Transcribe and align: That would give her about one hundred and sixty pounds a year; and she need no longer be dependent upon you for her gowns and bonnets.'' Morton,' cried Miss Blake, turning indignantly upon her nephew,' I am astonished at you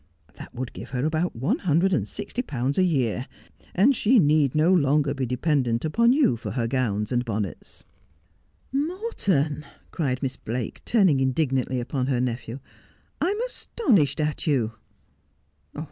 That 0.33 0.55
would 0.55 0.73
give 0.73 0.89
her 0.89 1.05
about 1.05 1.35
one 1.35 1.59
hundred 1.59 1.93
and 1.93 2.07
sixty 2.07 2.41
pounds 2.41 2.79
a 2.79 2.83
year; 2.83 3.27
and 3.75 3.95
she 3.95 4.17
need 4.17 4.55
no 4.55 4.73
longer 4.73 5.13
be 5.13 5.27
dependent 5.27 5.85
upon 5.85 6.11
you 6.11 6.37
for 6.37 6.49
her 6.49 6.65
gowns 6.67 7.11
and 7.11 7.23
bonnets.'' 7.23 7.83
Morton,' 8.89 9.63
cried 9.91 10.23
Miss 10.23 10.37
Blake, 10.37 10.81
turning 10.85 11.19
indignantly 11.19 11.79
upon 11.79 12.07
her 12.07 12.19
nephew,' 12.19 12.59
I 13.21 13.27
am 13.29 13.41
astonished 13.41 14.19
at 14.19 14.47
you 14.47 14.71